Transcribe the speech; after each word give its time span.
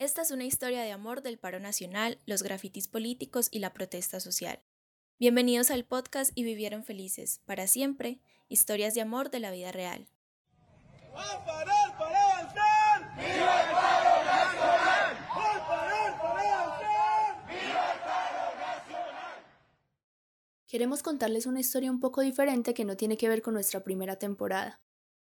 Esta 0.00 0.22
es 0.22 0.30
una 0.30 0.46
historia 0.46 0.80
de 0.80 0.92
amor 0.92 1.20
del 1.20 1.38
paro 1.38 1.60
nacional, 1.60 2.18
los 2.24 2.42
grafitis 2.42 2.88
políticos 2.88 3.48
y 3.50 3.58
la 3.58 3.74
protesta 3.74 4.18
social. 4.18 4.62
Bienvenidos 5.18 5.70
al 5.70 5.84
podcast 5.84 6.32
y 6.34 6.42
vivieron 6.42 6.84
felices, 6.84 7.42
para 7.44 7.66
siempre, 7.66 8.18
historias 8.48 8.94
de 8.94 9.02
amor 9.02 9.30
de 9.30 9.40
la 9.40 9.50
vida 9.50 9.72
real. 9.72 10.08
Queremos 20.66 21.02
contarles 21.02 21.44
una 21.44 21.60
historia 21.60 21.90
un 21.90 22.00
poco 22.00 22.22
diferente 22.22 22.72
que 22.72 22.86
no 22.86 22.96
tiene 22.96 23.18
que 23.18 23.28
ver 23.28 23.42
con 23.42 23.52
nuestra 23.52 23.84
primera 23.84 24.16
temporada. 24.16 24.80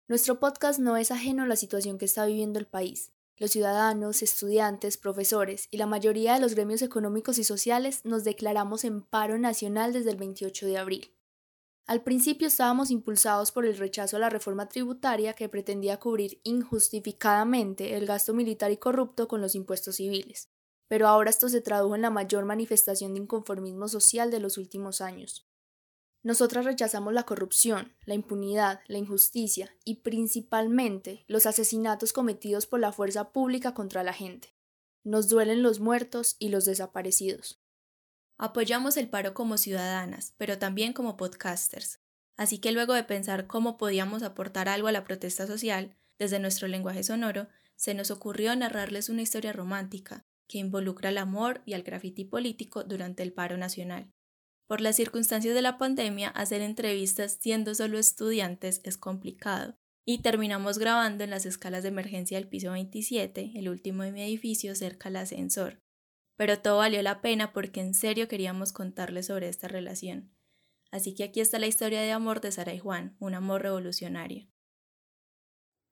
Nuestro 0.07 0.39
podcast 0.39 0.77
no 0.77 0.95
es 0.95 1.09
ajeno 1.09 1.41
a 1.41 1.47
la 1.47 1.55
situación 1.55 1.97
que 1.97 2.05
está 2.05 2.27
viviendo 2.27 2.59
el 2.59 2.67
país. 2.67 3.11
Los 3.39 3.51
ciudadanos, 3.51 4.21
estudiantes, 4.21 4.97
profesores 4.97 5.69
y 5.71 5.77
la 5.77 5.85
mayoría 5.85 6.33
de 6.33 6.41
los 6.41 6.55
gremios 6.55 6.81
económicos 6.81 7.37
y 7.37 7.45
sociales 7.45 8.01
nos 8.03 8.25
declaramos 8.25 8.83
en 8.83 9.01
paro 9.01 9.37
nacional 9.37 9.93
desde 9.93 10.11
el 10.11 10.17
28 10.17 10.65
de 10.65 10.77
abril. 10.77 11.15
Al 11.87 12.03
principio 12.03 12.49
estábamos 12.49 12.91
impulsados 12.91 13.53
por 13.53 13.65
el 13.65 13.77
rechazo 13.77 14.17
a 14.17 14.19
la 14.19 14.29
reforma 14.29 14.67
tributaria 14.67 15.33
que 15.33 15.47
pretendía 15.47 15.97
cubrir 16.01 16.41
injustificadamente 16.43 17.95
el 17.95 18.05
gasto 18.05 18.33
militar 18.33 18.71
y 18.71 18.77
corrupto 18.77 19.29
con 19.29 19.39
los 19.39 19.55
impuestos 19.55 19.95
civiles, 19.95 20.49
pero 20.89 21.07
ahora 21.07 21.29
esto 21.29 21.47
se 21.47 21.61
tradujo 21.61 21.95
en 21.95 22.01
la 22.01 22.09
mayor 22.09 22.43
manifestación 22.43 23.13
de 23.13 23.21
inconformismo 23.21 23.87
social 23.87 24.31
de 24.31 24.41
los 24.41 24.57
últimos 24.57 24.99
años. 24.99 25.48
Nosotras 26.21 26.65
rechazamos 26.65 27.13
la 27.13 27.23
corrupción, 27.23 27.95
la 28.05 28.13
impunidad, 28.13 28.81
la 28.87 28.97
injusticia 28.97 29.73
y 29.85 29.95
principalmente 29.95 31.23
los 31.27 31.45
asesinatos 31.45 32.11
cometidos 32.11 32.65
por 32.65 32.81
la 32.81 32.91
fuerza 32.91 33.31
pública 33.31 33.73
contra 33.73 34.03
la 34.03 34.11
gente. 34.11 34.53
Nos 35.03 35.29
duelen 35.29 35.63
los 35.63 35.79
muertos 35.79 36.35
y 36.37 36.49
los 36.49 36.65
desaparecidos. 36.65 37.61
Apoyamos 38.37 38.97
el 38.97 39.09
paro 39.09 39.33
como 39.33 39.57
ciudadanas, 39.57 40.33
pero 40.37 40.59
también 40.59 40.91
como 40.93 41.15
podcasters. 41.15 41.99
Así 42.35 42.59
que 42.59 42.71
luego 42.71 42.93
de 42.93 43.03
pensar 43.03 43.47
cómo 43.47 43.77
podíamos 43.77 44.23
aportar 44.23 44.69
algo 44.69 44.87
a 44.87 44.93
la 44.93 45.03
protesta 45.05 45.47
social, 45.47 45.97
desde 46.17 46.39
nuestro 46.39 46.67
lenguaje 46.67 47.03
sonoro, 47.03 47.47
se 47.75 47.93
nos 47.93 48.11
ocurrió 48.11 48.53
narrarles 48.55 49.07
una 49.07 49.21
historia 49.21 49.53
romántica 49.53 50.25
que 50.47 50.57
involucra 50.57 51.09
al 51.09 51.17
amor 51.17 51.61
y 51.65 51.73
al 51.73 51.83
grafiti 51.83 52.25
político 52.25 52.83
durante 52.83 53.23
el 53.23 53.31
paro 53.31 53.55
nacional. 53.57 54.11
Por 54.69 54.81
las 54.81 54.97
circunstancias 54.97 55.55
de 55.55 55.63
la 55.63 55.79
pandemia, 55.79 56.29
hacer 56.29 56.61
entrevistas 56.61 57.39
siendo 57.41 57.73
solo 57.73 57.97
estudiantes 57.97 58.81
es 58.83 58.97
complicado, 58.97 59.75
y 60.05 60.21
terminamos 60.21 60.77
grabando 60.77 61.23
en 61.23 61.31
las 61.31 61.47
escalas 61.47 61.81
de 61.81 61.89
emergencia 61.89 62.37
del 62.37 62.47
piso 62.47 62.73
27, 62.73 63.53
el 63.55 63.67
último 63.67 64.03
de 64.03 64.11
mi 64.11 64.21
edificio 64.21 64.75
cerca 64.75 65.09
al 65.09 65.15
ascensor. 65.15 65.81
Pero 66.37 66.59
todo 66.59 66.77
valió 66.77 67.01
la 67.01 67.19
pena 67.19 67.51
porque 67.51 67.81
en 67.81 67.95
serio 67.95 68.27
queríamos 68.27 68.71
contarles 68.71 69.25
sobre 69.25 69.49
esta 69.49 69.67
relación. 69.67 70.35
Así 70.91 71.15
que 71.15 71.23
aquí 71.23 71.41
está 71.41 71.57
la 71.57 71.65
historia 71.65 72.01
de 72.01 72.11
amor 72.11 72.39
de 72.39 72.51
Sara 72.51 72.75
y 72.75 72.77
Juan, 72.77 73.17
un 73.19 73.33
amor 73.33 73.63
revolucionario. 73.63 74.47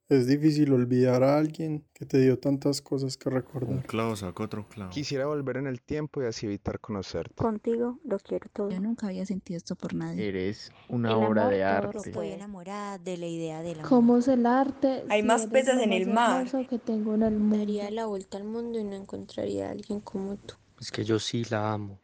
Es 0.10 0.26
difícil 0.26 0.72
olvidar 0.72 1.22
a 1.22 1.38
alguien 1.38 1.84
que 1.94 2.06
te 2.06 2.18
dio 2.20 2.40
tantas 2.40 2.82
cosas 2.82 3.18
que 3.18 3.30
recordar. 3.30 3.70
Un 3.70 3.82
clavo 3.82 4.16
saca 4.16 4.42
otro 4.42 4.66
clavo. 4.70 4.90
Quisiera 4.90 5.26
volver 5.26 5.58
en 5.58 5.68
el 5.68 5.82
tiempo 5.82 6.22
y 6.22 6.26
así 6.26 6.46
evitar 6.46 6.80
conocerte. 6.80 7.36
Contigo 7.36 8.00
lo 8.06 8.18
quiero 8.20 8.48
todo. 8.54 8.70
Yo 8.70 8.80
nunca 8.80 9.08
había 9.08 9.26
sentido 9.26 9.58
esto 9.58 9.76
por 9.76 9.94
nadie. 9.94 10.30
Eres 10.30 10.72
una 10.88 11.18
obra 11.18 11.50
de 11.50 11.62
arte. 11.66 11.98
Estoy 11.98 12.30
enamorada 12.30 12.98
de 13.00 13.18
la 13.18 13.28
idea 13.28 13.62
del 13.62 13.80
amor. 13.80 13.90
¿Cómo 13.90 14.18
es 14.20 14.30
el 14.30 14.46
arte? 14.46 15.04
Hay 15.10 15.24
más 15.24 15.48
peces 15.48 15.78
en 15.82 15.92
el 15.92 16.08
mar. 16.08 16.48
Que 16.70 16.80
tengo 16.80 17.16
en 17.16 17.24
el 17.24 17.38
mundo. 17.38 17.58
Daría 17.58 17.92
la 17.92 18.06
vuelta 18.06 18.38
al 18.38 18.46
mundo 18.46 18.80
y 18.80 18.86
no 18.86 18.96
encontraría 18.96 19.68
a 19.68 19.72
alguien 19.72 20.00
como 20.00 20.38
tú. 20.38 20.56
Es 20.80 20.90
que 20.90 21.04
yo 21.04 21.20
sí 21.20 21.44
la 21.50 21.74
amo. 21.74 22.00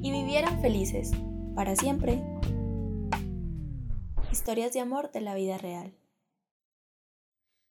Y 0.00 0.12
vivieran 0.12 0.60
felices, 0.60 1.10
para 1.56 1.74
siempre. 1.74 2.22
Historias 4.32 4.72
de 4.72 4.80
amor 4.80 5.12
de 5.12 5.20
la 5.20 5.34
vida 5.34 5.58
real. 5.58 5.92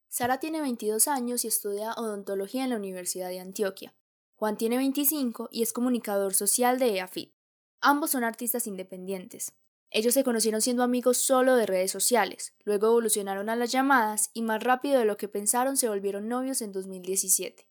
Sara 0.10 0.40
tiene 0.40 0.62
22 0.62 1.08
años 1.08 1.44
y 1.44 1.48
estudia 1.48 1.94
odontología 1.94 2.64
en 2.64 2.70
la 2.70 2.76
Universidad 2.76 3.30
de 3.30 3.40
Antioquia. 3.40 3.96
Juan 4.36 4.58
tiene 4.58 4.78
25 4.78 5.50
y 5.52 5.64
es 5.64 5.74
comunicador 5.74 6.36
social 6.36 6.78
de 6.78 6.98
EAFIT. 6.98 7.34
Ambos 7.80 8.12
son 8.12 8.24
artistas 8.24 8.68
independientes. 8.68 9.54
Ellos 9.90 10.14
se 10.14 10.24
conocieron 10.24 10.62
siendo 10.62 10.84
amigos 10.84 11.18
solo 11.18 11.56
de 11.56 11.66
redes 11.66 11.90
sociales, 11.90 12.54
luego 12.64 12.90
evolucionaron 12.90 13.50
a 13.50 13.56
las 13.56 13.72
llamadas 13.72 14.30
y 14.36 14.44
más 14.44 14.64
rápido 14.64 15.00
de 15.00 15.06
lo 15.06 15.18
que 15.18 15.28
pensaron 15.28 15.78
se 15.78 15.90
volvieron 15.90 16.28
novios 16.28 16.62
en 16.62 16.74
2017. 16.74 17.68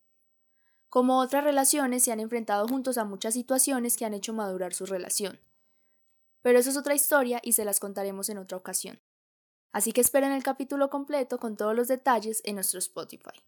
Como 0.88 1.20
otras 1.20 1.44
relaciones, 1.44 2.02
se 2.02 2.10
han 2.10 2.18
enfrentado 2.18 2.66
juntos 2.66 2.98
a 2.98 3.04
muchas 3.04 3.34
situaciones 3.34 3.96
que 3.96 4.04
han 4.04 4.14
hecho 4.14 4.32
madurar 4.32 4.74
su 4.74 4.84
relación. 4.84 5.38
Pero 6.42 6.58
eso 6.58 6.70
es 6.70 6.76
otra 6.76 6.94
historia 6.94 7.40
y 7.42 7.52
se 7.52 7.64
las 7.64 7.80
contaremos 7.80 8.28
en 8.28 8.38
otra 8.38 8.56
ocasión. 8.56 9.00
Así 9.72 9.92
que 9.92 10.00
esperen 10.00 10.32
el 10.32 10.42
capítulo 10.42 10.90
completo 10.90 11.38
con 11.38 11.56
todos 11.56 11.74
los 11.76 11.88
detalles 11.88 12.42
en 12.44 12.56
nuestro 12.56 12.78
Spotify. 12.78 13.42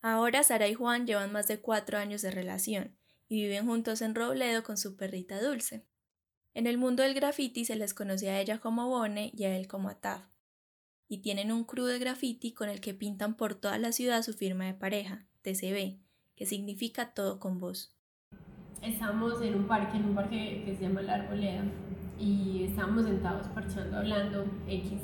Ahora 0.00 0.42
Sara 0.42 0.68
y 0.68 0.74
Juan 0.74 1.06
llevan 1.06 1.32
más 1.32 1.46
de 1.46 1.60
cuatro 1.60 1.98
años 1.98 2.22
de 2.22 2.30
relación 2.30 2.96
y 3.28 3.42
viven 3.42 3.66
juntos 3.66 4.02
en 4.02 4.14
Robledo 4.14 4.62
con 4.62 4.76
su 4.76 4.96
perrita 4.96 5.40
Dulce. 5.40 5.86
En 6.54 6.66
el 6.66 6.76
mundo 6.76 7.02
del 7.02 7.14
graffiti 7.14 7.64
se 7.64 7.76
les 7.76 7.94
conoce 7.94 8.28
a 8.28 8.40
ella 8.40 8.58
como 8.58 8.88
Bone 8.88 9.32
y 9.34 9.44
a 9.44 9.56
él 9.56 9.68
como 9.68 9.88
Ataf. 9.88 10.22
Y 11.08 11.18
tienen 11.18 11.50
un 11.50 11.64
crew 11.64 11.86
de 11.86 11.98
graffiti 11.98 12.52
con 12.52 12.68
el 12.68 12.80
que 12.80 12.94
pintan 12.94 13.36
por 13.36 13.54
toda 13.54 13.78
la 13.78 13.92
ciudad 13.92 14.22
su 14.22 14.34
firma 14.34 14.66
de 14.66 14.74
pareja, 14.74 15.26
TCB, 15.42 15.98
que 16.36 16.46
significa 16.46 17.14
todo 17.14 17.40
con 17.40 17.58
vos. 17.58 17.96
Estamos 18.82 19.40
en 19.40 19.54
un 19.54 19.66
parque, 19.66 19.96
en 19.96 20.04
un 20.06 20.14
parque 20.14 20.62
que 20.66 20.74
se 20.76 20.82
llama 20.82 21.02
La 21.02 21.14
Arboleda, 21.14 21.64
y 22.22 22.64
estábamos 22.68 23.04
sentados 23.04 23.48
parchando, 23.48 23.98
hablando 23.98 24.44
X. 24.68 25.00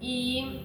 Y 0.00 0.60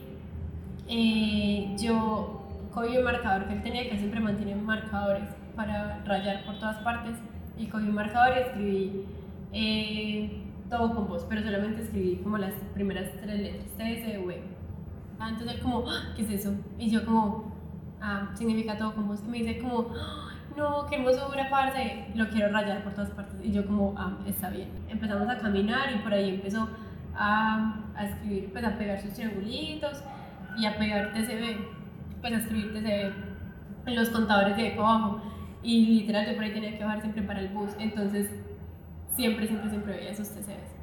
eh, 0.87 1.75
yo 1.79 2.41
cogí 2.73 2.97
un 2.97 3.05
marcador 3.05 3.47
que 3.47 3.53
él 3.53 3.63
tenía, 3.63 3.89
que 3.89 3.97
siempre 3.97 4.19
mantiene 4.19 4.55
marcadores 4.55 5.29
para 5.55 6.03
rayar 6.03 6.45
por 6.45 6.59
todas 6.59 6.77
partes, 6.79 7.17
y 7.57 7.67
cogí 7.67 7.87
un 7.87 7.95
marcador 7.95 8.37
y 8.37 8.41
escribí 8.41 9.05
eh, 9.53 10.41
todo 10.69 10.93
con 10.93 11.07
voz, 11.07 11.25
pero 11.29 11.41
solamente 11.41 11.83
escribí 11.83 12.17
como 12.17 12.37
las 12.37 12.53
primeras 12.73 13.09
tres 13.21 13.39
letras, 13.39 13.71
T, 13.77 14.19
V. 14.19 14.41
Ah, 15.17 15.29
entonces 15.29 15.55
él 15.55 15.61
como, 15.61 15.85
ah, 15.87 16.13
¿qué 16.17 16.23
es 16.23 16.31
eso? 16.31 16.53
Y 16.77 16.89
yo 16.89 17.05
como, 17.05 17.55
ah, 18.01 18.31
significa 18.33 18.77
todo 18.77 18.93
con 18.93 19.07
voz. 19.07 19.21
Y 19.25 19.29
me 19.29 19.37
dice 19.37 19.59
como, 19.59 19.87
no, 20.55 20.85
qué 20.87 20.95
hermosura, 20.95 21.49
parce, 21.49 22.07
lo 22.15 22.29
quiero 22.29 22.51
rayar 22.51 22.83
por 22.83 22.93
todas 22.93 23.09
partes. 23.11 23.35
Y 23.43 23.51
yo 23.51 23.65
como, 23.65 23.93
ah, 23.97 24.17
está 24.25 24.49
bien. 24.49 24.69
Empezamos 24.87 25.27
a 25.29 25.37
caminar 25.37 25.91
y 25.93 25.99
por 25.99 26.13
ahí 26.13 26.29
empezó 26.29 26.69
a, 27.15 27.75
a 27.95 28.05
escribir, 28.05 28.51
pues 28.51 28.63
a 28.63 28.77
pegar 28.77 29.01
sus 29.01 29.13
triangulitos 29.13 30.03
y 30.57 30.65
a 30.65 30.77
pegar 30.77 31.13
TCB, 31.13 32.21
pues 32.21 32.33
a 32.33 32.37
escribir 32.37 32.73
TCB 32.73 33.35
en 33.87 33.95
los 33.95 34.09
contadores 34.09 34.55
de 34.57 34.67
eco 34.67 34.85
abajo. 34.85 35.21
Y 35.61 35.85
literal 36.01 36.27
yo 36.27 36.35
por 36.35 36.43
ahí 36.43 36.53
tenía 36.53 36.77
que 36.77 36.83
bajar 36.83 37.01
siempre 37.01 37.23
para 37.23 37.39
el 37.39 37.49
bus, 37.49 37.71
entonces 37.79 38.29
siempre, 39.15 39.47
siempre, 39.47 39.69
siempre 39.69 39.97
veía 39.97 40.11
esos 40.11 40.29
TCBs. 40.29 40.75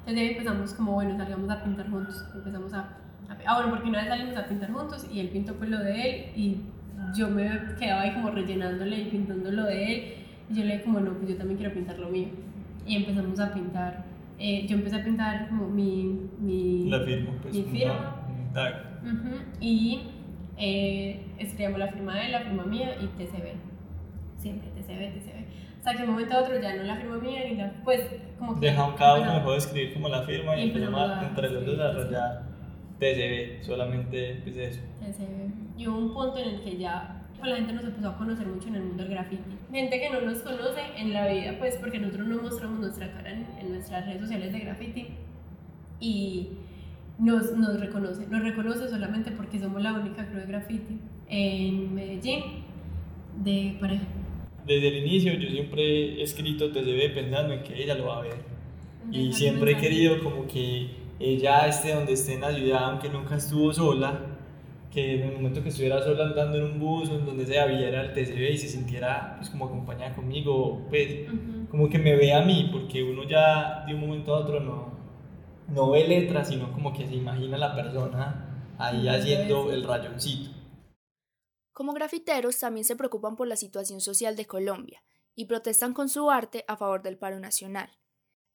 Entonces 0.00 0.18
ahí 0.18 0.28
empezamos 0.30 0.74
como, 0.74 0.92
bueno, 0.92 1.16
salgamos 1.16 1.50
a 1.50 1.62
pintar 1.62 1.90
juntos, 1.90 2.24
empezamos 2.34 2.72
a, 2.72 2.78
a 2.78 2.88
ah, 3.46 3.54
bueno, 3.56 3.70
porque 3.70 3.88
una 3.88 4.00
vez 4.00 4.08
salimos 4.08 4.36
a 4.36 4.46
pintar 4.46 4.72
juntos 4.72 5.06
y 5.12 5.20
él 5.20 5.28
pintó 5.28 5.54
pues 5.54 5.70
lo 5.70 5.78
de 5.78 6.00
él 6.00 6.32
y 6.34 6.62
yo 7.14 7.28
me 7.28 7.50
quedaba 7.78 8.02
ahí 8.02 8.12
como 8.12 8.30
rellenándole 8.30 8.98
y 8.98 9.04
pintando 9.04 9.50
lo 9.50 9.64
de 9.64 9.92
él. 9.92 10.14
Y 10.50 10.54
yo 10.54 10.64
le 10.64 10.72
dije 10.72 10.84
como, 10.84 11.00
no, 11.00 11.12
pues 11.14 11.30
yo 11.30 11.36
también 11.36 11.58
quiero 11.58 11.74
pintar 11.74 11.98
lo 11.98 12.08
mío. 12.08 12.28
Y 12.86 12.96
empezamos 12.96 13.38
a 13.40 13.52
pintar. 13.52 14.04
Eh, 14.38 14.66
yo 14.66 14.76
empecé 14.76 14.96
a 14.96 15.04
pintar 15.04 15.48
como 15.48 15.68
mi... 15.68 16.28
mi 16.40 16.88
la 16.88 17.00
firma, 17.00 17.32
pues. 17.40 17.54
Mi 17.54 17.62
firma. 17.62 18.16
Y 19.60 20.02
eh, 20.58 21.20
escribíamos 21.38 21.78
la 21.78 21.88
firma 21.88 22.16
de 22.16 22.26
él, 22.26 22.32
la 22.32 22.40
firma 22.40 22.64
mía 22.64 22.96
y 23.00 23.06
TCB. 23.06 23.54
Siempre 24.38 24.68
TCB, 24.70 25.14
TCB. 25.14 25.42
O 25.80 25.82
sea 25.82 25.94
que 25.94 26.02
un 26.04 26.10
momento 26.10 26.36
a 26.36 26.40
otro 26.40 26.60
ya 26.60 26.76
no 26.76 26.82
la 26.84 26.96
firma 26.96 27.18
mía 27.18 27.40
ni 27.48 27.56
la... 27.56 27.72
Pues 27.84 28.00
como 28.38 28.58
que... 28.58 28.66
Dejamos 28.66 28.94
cada 28.96 29.20
uno 29.20 29.34
dejó 29.34 29.52
de 29.52 29.58
escribir 29.58 29.94
como 29.94 30.08
la 30.08 30.22
firma 30.22 30.56
y, 30.56 30.68
empezamos 30.68 31.22
entre 31.22 31.50
los 31.50 31.66
dos 31.66 31.78
a 31.78 31.92
rayar 31.92 32.42
TCB, 32.98 33.64
solamente 33.64 34.40
pues 34.44 34.56
eso. 34.56 34.80
TCB 35.00 35.71
y 35.76 35.86
hubo 35.86 35.98
un 35.98 36.14
punto 36.14 36.38
en 36.38 36.48
el 36.54 36.60
que 36.62 36.76
ya 36.76 37.22
pues, 37.42 37.50
la 37.50 37.56
gente 37.56 37.72
nos 37.72 37.84
empezó 37.84 38.08
a 38.08 38.16
conocer 38.16 38.46
mucho 38.46 38.68
en 38.68 38.76
el 38.76 38.82
mundo 38.84 39.02
del 39.02 39.12
graffiti. 39.12 39.42
Gente 39.72 40.00
que 40.00 40.10
no 40.10 40.20
nos 40.20 40.38
conoce 40.38 40.80
en 40.96 41.12
la 41.12 41.26
vida, 41.26 41.56
pues 41.58 41.76
porque 41.76 41.98
nosotros 41.98 42.28
no 42.28 42.40
mostramos 42.40 42.78
nuestra 42.78 43.12
cara 43.12 43.32
en, 43.32 43.68
nuestras 43.68 44.06
redes 44.06 44.20
sociales 44.20 44.52
de 44.52 44.60
graffiti 44.60 45.06
y 45.98 46.48
nos, 47.18 47.56
nos, 47.56 47.80
reconoce. 47.80 48.26
Nos 48.28 48.42
reconoce 48.42 48.88
solamente 48.88 49.32
porque 49.32 49.58
somos 49.58 49.82
la 49.82 49.92
única 49.94 50.26
crew 50.28 50.40
de 50.40 50.46
graffiti 50.46 51.00
en 51.28 51.94
Medellín 51.94 52.42
de 53.42 53.76
pareja. 53.80 54.04
Desde 54.64 54.88
el 54.88 54.96
inicio 55.04 55.34
yo 55.34 55.50
siempre 55.50 56.20
he 56.20 56.22
escrito 56.22 56.70
TCB 56.70 57.12
pensando 57.14 57.54
en 57.54 57.62
que 57.64 57.82
ella 57.82 57.96
lo 57.96 58.06
va 58.06 58.18
a 58.18 58.22
ver. 58.22 58.36
Y 59.10 59.32
siempre 59.32 59.72
he 59.72 59.76
querido 59.78 60.22
como 60.22 60.46
que 60.46 60.90
ella 61.18 61.66
esté 61.66 61.92
donde 61.92 62.12
esté 62.12 62.34
en 62.34 62.42
la 62.42 62.54
ciudad, 62.54 62.84
aunque 62.84 63.08
nunca 63.08 63.36
estuvo 63.36 63.72
sola, 63.72 64.20
que 64.92 65.14
en 65.14 65.22
el 65.22 65.32
momento 65.32 65.62
que 65.62 65.70
estuviera 65.70 66.02
sola 66.02 66.24
andando 66.24 66.58
en 66.58 66.64
un 66.64 66.78
bus 66.78 67.08
o 67.08 67.14
en 67.16 67.24
donde 67.24 67.46
sea 67.46 67.66
viera 67.66 68.02
el 68.02 68.12
TCB 68.12 68.52
y 68.52 68.58
se 68.58 68.68
sintiera 68.68 69.36
pues 69.38 69.48
como 69.48 69.64
acompañada 69.64 70.14
conmigo, 70.14 70.86
pues 70.90 71.28
como 71.70 71.88
que 71.88 71.98
me 71.98 72.14
ve 72.14 72.34
a 72.34 72.42
mí, 72.42 72.68
porque 72.70 73.02
uno 73.02 73.24
ya 73.24 73.84
de 73.86 73.94
un 73.94 74.00
momento 74.00 74.34
a 74.34 74.40
otro 74.40 74.60
no, 74.60 74.92
no 75.68 75.90
ve 75.90 76.06
letras, 76.06 76.48
sino 76.48 76.70
como 76.72 76.92
que 76.92 77.06
se 77.06 77.14
imagina 77.14 77.56
la 77.56 77.74
persona 77.74 78.74
ahí 78.78 79.08
haciendo 79.08 79.72
el 79.72 79.82
rayoncito. 79.82 80.50
Como 81.72 81.94
grafiteros 81.94 82.58
también 82.58 82.84
se 82.84 82.96
preocupan 82.96 83.34
por 83.34 83.48
la 83.48 83.56
situación 83.56 84.02
social 84.02 84.36
de 84.36 84.46
Colombia 84.46 85.02
y 85.34 85.46
protestan 85.46 85.94
con 85.94 86.10
su 86.10 86.30
arte 86.30 86.66
a 86.68 86.76
favor 86.76 87.02
del 87.02 87.16
paro 87.16 87.40
nacional, 87.40 87.88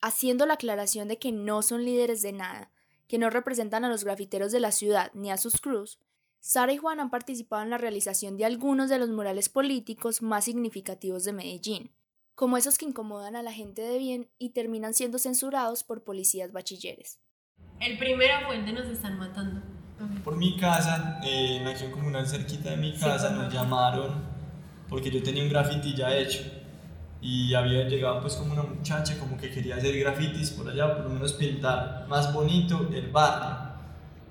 haciendo 0.01 0.45
la 0.45 0.53
aclaración 0.53 1.07
de 1.07 1.17
que 1.17 1.31
no 1.31 1.63
son 1.63 1.83
líderes 1.83 2.21
de 2.21 2.33
nada, 2.33 2.71
que 3.07 3.17
no 3.17 3.31
representan 3.31 3.85
a 3.85 3.89
los 3.89 4.03
grafiteros 4.03 4.51
de 4.51 4.59
la 4.59 4.71
ciudad 4.71 5.09
ni 5.15 5.31
a 5.31 5.37
sus 5.37 5.59
crews, 5.59 5.99
Sara 6.47 6.71
y 6.71 6.77
Juan 6.77 7.01
han 7.01 7.09
participado 7.09 7.61
en 7.61 7.69
la 7.69 7.77
realización 7.77 8.37
de 8.37 8.45
algunos 8.45 8.89
de 8.89 8.97
los 8.97 9.09
murales 9.09 9.49
políticos 9.49 10.21
más 10.21 10.45
significativos 10.45 11.25
de 11.25 11.33
Medellín, 11.33 11.91
como 12.35 12.55
esos 12.55 12.77
que 12.77 12.85
incomodan 12.85 13.35
a 13.35 13.43
la 13.43 13.51
gente 13.51 13.81
de 13.81 13.97
bien 13.97 14.29
y 14.39 14.51
terminan 14.51 14.93
siendo 14.93 15.19
censurados 15.19 15.83
por 15.83 16.05
policías 16.05 16.53
bachilleres. 16.53 17.19
El 17.81 17.97
primero 17.97 18.45
fue 18.45 18.55
el 18.55 18.65
de 18.65 18.71
nos 18.71 18.87
están 18.87 19.19
matando. 19.19 19.61
Por 20.23 20.37
mi 20.37 20.55
casa, 20.55 21.19
eh, 21.21 21.57
en 21.57 21.65
la 21.65 21.71
acción 21.71 21.91
comunal 21.91 22.25
cerquita 22.25 22.69
de 22.69 22.77
mi 22.77 22.97
casa, 22.97 23.31
nos 23.31 23.53
llamaron 23.53 24.23
porque 24.87 25.11
yo 25.11 25.21
tenía 25.21 25.43
un 25.43 25.49
graffiti 25.49 25.95
ya 25.95 26.15
hecho 26.15 26.43
y 27.19 27.53
había 27.55 27.89
llegado 27.89 28.21
pues 28.21 28.35
como 28.35 28.53
una 28.53 28.63
muchacha 28.63 29.19
como 29.19 29.35
que 29.35 29.51
quería 29.51 29.75
hacer 29.75 29.99
grafitis 29.99 30.51
por 30.51 30.69
allá, 30.69 30.95
por 30.95 31.07
lo 31.07 31.09
menos 31.09 31.33
pintar 31.33 32.07
más 32.07 32.33
bonito 32.33 32.87
el 32.93 33.11
barrio 33.11 33.66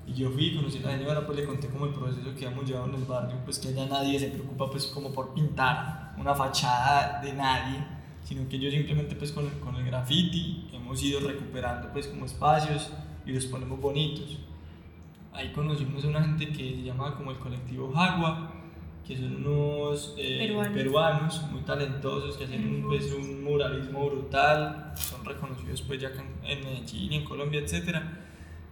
y 0.07 0.13
yo 0.13 0.29
fui, 0.29 0.55
conocí 0.55 0.77
a 0.79 0.87
la 0.87 0.97
señora, 0.97 1.25
pues 1.25 1.37
le 1.37 1.45
conté 1.45 1.67
como 1.67 1.85
el 1.85 1.91
proceso 1.93 2.33
que 2.33 2.45
hemos 2.45 2.65
llevado 2.65 2.87
en 2.87 2.95
el 2.95 3.03
barrio, 3.03 3.35
pues 3.43 3.59
que 3.59 3.67
allá 3.67 3.85
nadie 3.87 4.17
se 4.17 4.29
preocupa 4.29 4.71
pues 4.71 4.85
como 4.87 5.11
por 5.11 5.33
pintar 5.33 6.13
una 6.17 6.33
fachada 6.33 7.21
de 7.21 7.33
nadie, 7.33 7.83
sino 8.23 8.47
que 8.47 8.55
ellos 8.55 8.73
simplemente 8.73 9.15
pues 9.15 9.33
con, 9.33 9.49
con 9.59 9.75
el 9.75 9.85
graffiti 9.85 10.69
hemos 10.71 11.03
ido 11.03 11.19
recuperando 11.19 11.89
pues 11.91 12.07
como 12.07 12.25
espacios 12.25 12.89
y 13.25 13.33
los 13.33 13.45
ponemos 13.47 13.81
bonitos. 13.81 14.39
Ahí 15.33 15.51
conocimos 15.51 16.05
a 16.05 16.07
una 16.07 16.23
gente 16.23 16.47
que 16.47 16.75
se 16.75 16.83
llama 16.83 17.13
como 17.15 17.31
el 17.31 17.37
colectivo 17.37 17.91
Jagua, 17.93 18.53
que 19.05 19.17
son 19.17 19.45
unos 19.45 20.15
eh, 20.17 20.57
peruanos. 20.73 21.41
muy 21.51 21.61
talentosos 21.61 22.37
que 22.37 22.45
hacen 22.45 22.81
pues, 22.87 23.11
un 23.11 23.43
muralismo 23.43 24.09
brutal, 24.09 24.93
son 24.95 25.25
reconocidos 25.25 25.81
pues 25.81 25.99
ya 25.99 26.11
en 26.43 26.63
Medellín, 26.63 27.11
en 27.11 27.25
Colombia, 27.25 27.59
etcétera 27.59 28.23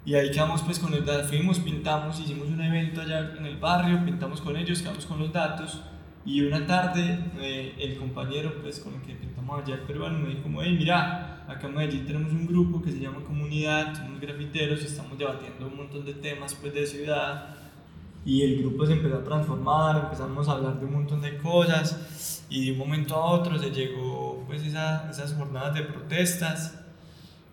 y 0.06 0.14
ahí 0.14 0.30
quedamos 0.30 0.62
pues 0.62 0.80
con 0.80 0.94
el 0.94 1.04
datos, 1.04 1.28
fuimos, 1.28 1.60
pintamos, 1.60 2.20
hicimos 2.20 2.48
un 2.48 2.62
evento 2.62 3.02
allá 3.02 3.34
en 3.38 3.46
el 3.46 3.58
barrio, 3.58 4.06
pintamos 4.06 4.40
con 4.40 4.56
ellos, 4.56 4.82
quedamos 4.82 5.06
con 5.06 5.20
los 5.20 5.34
datos. 5.34 5.82
Y 6.24 6.42
una 6.42 6.66
tarde 6.66 7.20
eh, 7.40 7.76
el 7.80 7.98
compañero 7.98 8.54
pues 8.62 8.80
con 8.80 8.96
el 8.96 9.02
que 9.02 9.14
pintamos 9.14 9.64
allá 9.64 9.76
el 9.76 9.82
peruano 9.82 10.20
me 10.20 10.30
dijo 10.30 10.44
como, 10.44 10.62
hey 10.62 10.76
mira, 10.78 11.46
acá 11.48 11.68
en 11.68 11.76
Medellín 11.76 12.06
tenemos 12.06 12.32
un 12.32 12.48
grupo 12.48 12.82
que 12.82 12.92
se 12.92 13.00
llama 13.00 13.24
Comunidad, 13.24 13.96
somos 13.96 14.20
grafiteros 14.20 14.82
y 14.82 14.86
estamos 14.86 15.18
debatiendo 15.18 15.68
un 15.68 15.78
montón 15.78 16.06
de 16.06 16.14
temas 16.14 16.56
pues 16.56 16.74
de 16.74 16.86
ciudad 16.86 17.56
y 18.26 18.42
el 18.42 18.60
grupo 18.60 18.88
se 18.88 18.94
empezó 18.94 19.18
a 19.18 19.24
transformar, 19.24 20.06
empezamos 20.06 20.50
a 20.50 20.54
hablar 20.54 20.80
de 20.80 20.86
un 20.86 20.94
montón 20.94 21.22
de 21.22 21.38
cosas. 21.38 22.44
Y 22.50 22.66
de 22.66 22.72
un 22.72 22.80
momento 22.80 23.16
a 23.16 23.26
otro 23.26 23.58
se 23.60 23.70
llegó 23.70 24.44
pues 24.48 24.64
esa, 24.64 25.10
esas 25.10 25.34
jornadas 25.34 25.76
de 25.76 25.84
protestas. 25.84 26.80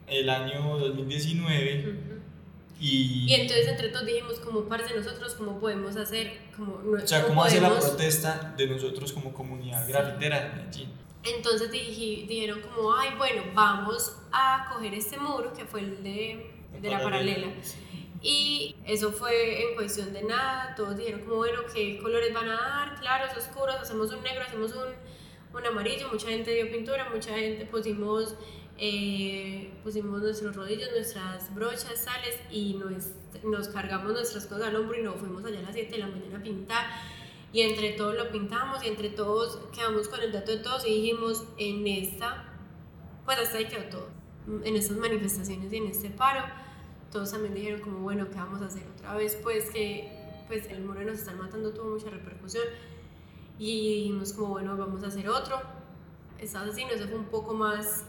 El 0.06 0.30
año 0.30 0.78
2019 0.78 2.21
y, 2.84 3.32
entonces 3.32 3.68
entre 3.68 3.90
todos 3.90 4.04
dijimos 4.04 4.40
como 4.40 4.64
parte 4.64 4.92
de 4.92 4.98
nosotros, 4.98 5.34
cómo 5.34 5.60
podemos 5.60 5.94
hacer, 5.94 6.50
como, 6.56 6.82
o 6.96 7.06
sea, 7.06 7.24
cómo, 7.24 7.44
hacer 7.44 7.62
la 7.62 7.78
protesta 7.78 8.54
de 8.56 8.66
nosotros 8.66 9.12
como 9.12 9.32
comunidad 9.32 9.88
grafitera 9.88 10.40
de 10.40 10.48
Medellín. 10.56 10.92
Entonces 11.22 11.70
dijeron 11.70 12.60
como, 12.60 12.92
ay, 12.92 13.10
bueno, 13.16 13.44
vamos 13.54 14.16
a 14.32 14.68
coger 14.72 14.94
este 14.94 15.16
muro 15.16 15.52
que 15.52 15.64
fue 15.64 15.78
el 15.78 16.02
de, 16.02 16.50
de 16.80 16.90
la 16.90 17.00
paralela. 17.00 17.46
Y 18.20 18.74
eso 18.84 19.12
fue 19.12 19.70
en 19.70 19.76
cuestión 19.76 20.12
de 20.12 20.24
nada, 20.24 20.74
todos 20.74 20.96
dijeron 20.96 21.20
como, 21.20 21.36
bueno, 21.36 21.60
¿qué 21.72 22.00
colores 22.02 22.34
van 22.34 22.48
a 22.48 22.54
dar? 22.54 23.00
Claros, 23.00 23.36
oscuros, 23.36 23.76
hacemos 23.76 24.12
un 24.12 24.24
negro, 24.24 24.42
hacemos 24.42 24.72
un, 24.72 25.56
un 25.56 25.66
amarillo, 25.66 26.08
mucha 26.10 26.26
gente 26.26 26.52
dio 26.52 26.68
pintura, 26.68 27.08
mucha 27.14 27.32
gente 27.34 27.64
pusimos 27.64 28.34
eh, 28.78 29.72
pusimos 29.82 30.20
nuestros 30.20 30.56
rodillos, 30.56 30.90
nuestras 30.92 31.54
brochas, 31.54 32.04
sales 32.04 32.40
y 32.50 32.74
nos, 32.74 33.10
nos 33.44 33.68
cargamos 33.68 34.12
nuestras 34.12 34.46
cosas 34.46 34.68
al 34.68 34.76
hombro 34.76 34.98
y 34.98 35.02
nos 35.02 35.16
fuimos 35.16 35.44
allá 35.44 35.60
a 35.60 35.62
las 35.62 35.74
7 35.74 35.90
de 35.90 35.98
la 35.98 36.08
mañana 36.08 36.38
a 36.38 36.42
pintar. 36.42 36.86
Y 37.52 37.60
entre 37.60 37.92
todos 37.92 38.16
lo 38.16 38.30
pintamos 38.30 38.82
y 38.82 38.88
entre 38.88 39.10
todos 39.10 39.58
quedamos 39.74 40.08
con 40.08 40.20
el 40.20 40.32
dato 40.32 40.52
de 40.52 40.58
todos 40.58 40.86
y 40.86 41.02
dijimos 41.02 41.44
en 41.58 41.86
esta, 41.86 42.48
pues 43.26 43.38
hasta 43.38 43.58
ahí 43.58 43.66
quedó 43.66 43.84
todo. 43.90 44.08
En 44.64 44.74
estas 44.74 44.96
manifestaciones 44.96 45.72
y 45.72 45.76
en 45.76 45.86
este 45.86 46.08
paro, 46.10 46.42
todos 47.10 47.30
también 47.30 47.54
dijeron 47.54 47.80
como 47.80 47.98
bueno, 47.98 48.28
¿qué 48.30 48.36
vamos 48.36 48.62
a 48.62 48.66
hacer 48.66 48.84
otra 48.96 49.14
vez? 49.14 49.38
Pues 49.42 49.70
que 49.70 50.10
pues 50.48 50.66
el 50.70 50.82
muro 50.82 51.02
nos 51.02 51.18
están 51.18 51.38
matando, 51.38 51.72
tuvo 51.72 51.90
mucha 51.90 52.10
repercusión 52.10 52.64
y 53.58 53.96
dijimos 53.96 54.32
como 54.32 54.48
bueno, 54.48 54.76
vamos 54.76 55.04
a 55.04 55.08
hacer 55.08 55.28
otro. 55.28 55.60
Esta 56.38 56.62
así, 56.62 56.84
no 56.84 56.90
se 56.92 57.06
fue 57.06 57.18
un 57.18 57.26
poco 57.26 57.54
más 57.54 58.04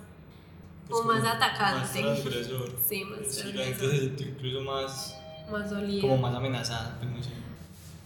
como, 0.90 1.14
más 1.14 1.24
atacante. 1.24 1.80
Más 1.80 2.22
transgresor. 2.22 2.72
Sí, 2.88 3.04
más 3.06 3.20
sí, 3.28 3.54
La 3.54 3.66
gente 3.66 3.90
se 3.90 4.00
siente 4.00 4.24
incluso 4.24 4.62
más. 4.62 5.20
Más 5.52 5.70
dolida. 5.70 6.02
Como 6.02 6.18
más 6.18 6.36
amenazada, 6.36 6.98
pues 7.00 7.12
no 7.12 7.24
sé. 7.24 7.30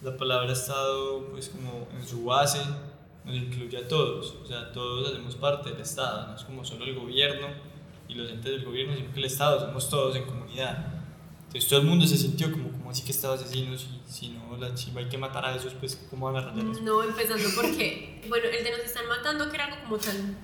La 0.02 0.16
palabra 0.16 0.52
Estado, 0.52 1.26
pues 1.30 1.48
como 1.48 1.88
en 1.92 2.06
su 2.06 2.24
base, 2.24 2.60
nos 3.24 3.34
incluye 3.34 3.76
a 3.76 3.88
todos. 3.88 4.36
O 4.42 4.46
sea, 4.46 4.72
todos 4.72 5.10
hacemos 5.10 5.34
parte 5.36 5.70
del 5.70 5.80
Estado, 5.80 6.28
no 6.28 6.36
es 6.36 6.42
como 6.44 6.64
solo 6.64 6.84
el 6.84 6.94
gobierno 6.94 7.48
y 8.08 8.14
los 8.14 8.30
entes 8.30 8.52
del 8.52 8.64
gobierno, 8.64 8.94
sino 8.96 9.12
que 9.12 9.18
el 9.18 9.24
Estado 9.26 9.60
somos 9.60 9.88
todos 9.90 10.16
en 10.16 10.24
comunidad. 10.24 10.98
Entonces 11.48 11.68
todo 11.68 11.80
el 11.80 11.86
mundo 11.86 12.06
se 12.06 12.16
sintió 12.16 12.52
como, 12.52 12.70
como 12.70 12.90
así 12.90 13.02
que 13.02 13.12
Estado 13.12 13.34
asesinos 13.34 13.86
y 13.90 14.10
si 14.10 14.28
no 14.28 14.56
la 14.58 14.74
chiva 14.74 15.00
hay 15.00 15.08
que 15.08 15.16
matar 15.16 15.46
a 15.46 15.56
esos, 15.56 15.72
pues 15.74 15.96
¿cómo 16.10 16.26
van 16.30 16.36
a 16.36 16.46
rayar 16.46 16.66
eso? 16.70 16.82
No, 16.82 17.02
empezando 17.02 17.48
porque, 17.56 18.22
bueno, 18.28 18.46
el 18.46 18.64
de 18.64 18.70
nos 18.70 18.80
están 18.80 19.08
matando 19.08 19.48
que 19.48 19.56
era 19.56 19.64
algo 19.64 19.76
como 19.84 19.96
tan, 19.96 20.36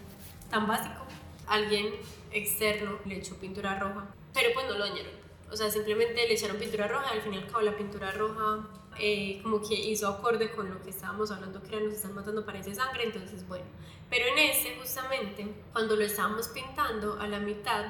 tan 0.51 0.67
básico. 0.67 1.05
Alguien 1.47 1.95
externo 2.35 2.99
le 3.07 3.17
echó 3.17 3.37
pintura 3.37 3.79
roja, 3.79 4.15
pero 4.35 4.51
pues 4.53 4.67
no 4.67 4.75
lo 4.75 4.87
dañaron. 4.87 5.13
O 5.51 5.57
sea, 5.57 5.71
simplemente 5.71 6.27
le 6.27 6.35
echaron 6.35 6.57
pintura 6.57 6.89
roja, 6.89 7.09
al 7.11 7.23
fin 7.23 7.35
y 7.35 7.39
al 7.39 7.47
cabo 7.47 7.61
la 7.63 7.77
pintura 7.77 8.11
roja 8.11 8.69
eh, 8.99 9.41
como 9.43 9.61
que 9.61 9.75
hizo 9.75 10.09
acorde 10.09 10.51
con 10.53 10.71
lo 10.71 10.81
que 10.83 10.91
estábamos 10.91 11.31
hablando, 11.31 11.63
que 11.63 11.77
era 11.77 11.85
nos 11.85 11.95
están 11.95 12.15
matando 12.15 12.45
parece 12.45 12.75
sangre, 12.75 13.05
entonces 13.05 13.47
bueno. 13.49 13.65
Pero 14.11 14.27
en 14.27 14.39
ese 14.39 14.77
justamente, 14.79 15.47
cuando 15.73 15.97
lo 15.97 16.05
estábamos 16.05 16.49
pintando, 16.49 17.21
a 17.21 17.27
la 17.27 17.41
mitad 17.41 17.87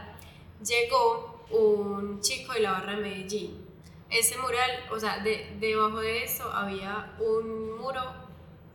llegó 0.65 1.45
un 1.51 2.21
chico 2.21 2.53
de 2.55 2.61
la 2.61 2.73
barra 2.73 2.97
de 2.97 3.03
Medellín. 3.03 3.67
Ese 4.11 4.39
mural, 4.39 4.71
o 4.91 4.99
sea, 4.99 5.19
de, 5.19 5.57
debajo 5.59 6.01
de 6.01 6.25
eso 6.25 6.51
había 6.53 7.15
un 7.19 7.77
muro 7.79 8.03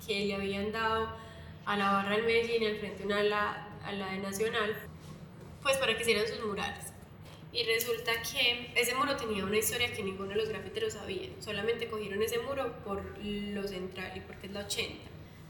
que 0.05 0.25
le 0.25 0.35
habían 0.35 0.71
dado 0.71 1.09
a 1.65 1.77
la 1.77 1.91
barra 1.91 2.17
de 2.17 2.23
Medellín 2.23 2.67
al 2.67 2.77
frente 2.77 3.05
una 3.05 3.19
ala, 3.19 3.79
a 3.83 3.91
la 3.91 4.11
de 4.11 4.17
Nacional 4.19 4.88
pues 5.61 5.77
para 5.77 5.95
que 5.95 6.01
hicieran 6.01 6.27
sus 6.27 6.45
murales. 6.45 6.85
Y 7.51 7.63
resulta 7.63 8.11
que 8.21 8.71
ese 8.75 8.93
muro 8.93 9.15
tenía 9.15 9.43
una 9.43 9.57
historia 9.57 9.91
que 9.91 10.03
ninguno 10.03 10.29
de 10.29 10.35
los 10.35 10.49
grafiteros 10.49 10.93
sabía. 10.93 11.29
Solamente 11.39 11.87
cogieron 11.87 12.21
ese 12.21 12.39
muro 12.39 12.75
por 12.83 13.01
lo 13.23 13.67
central 13.67 14.11
y 14.15 14.19
porque 14.19 14.47
es 14.47 14.53
la 14.53 14.61
80. 14.61 14.95